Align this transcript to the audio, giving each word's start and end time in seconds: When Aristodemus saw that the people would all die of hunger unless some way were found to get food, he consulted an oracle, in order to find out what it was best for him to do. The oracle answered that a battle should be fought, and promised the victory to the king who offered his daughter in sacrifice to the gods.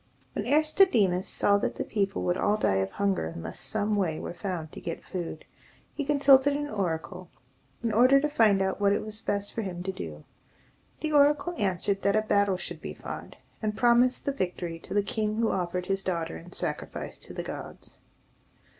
When 0.33 0.47
Aristodemus 0.47 1.27
saw 1.27 1.59
that 1.59 1.75
the 1.75 1.83
people 1.83 2.23
would 2.23 2.35
all 2.35 2.57
die 2.57 2.77
of 2.77 2.89
hunger 2.89 3.27
unless 3.35 3.59
some 3.59 3.95
way 3.95 4.17
were 4.19 4.33
found 4.33 4.71
to 4.71 4.81
get 4.81 5.05
food, 5.05 5.45
he 5.93 6.03
consulted 6.03 6.53
an 6.57 6.67
oracle, 6.67 7.29
in 7.83 7.91
order 7.93 8.19
to 8.19 8.27
find 8.27 8.63
out 8.63 8.81
what 8.81 8.93
it 8.93 9.03
was 9.03 9.21
best 9.21 9.53
for 9.53 9.61
him 9.61 9.83
to 9.83 9.91
do. 9.91 10.23
The 11.01 11.11
oracle 11.11 11.53
answered 11.55 12.01
that 12.01 12.15
a 12.15 12.23
battle 12.23 12.57
should 12.57 12.81
be 12.81 12.95
fought, 12.95 13.35
and 13.61 13.77
promised 13.77 14.25
the 14.25 14.31
victory 14.31 14.79
to 14.79 14.95
the 14.95 15.03
king 15.03 15.35
who 15.35 15.51
offered 15.51 15.85
his 15.85 16.03
daughter 16.03 16.35
in 16.35 16.51
sacrifice 16.51 17.19
to 17.19 17.33
the 17.35 17.43
gods. 17.43 17.99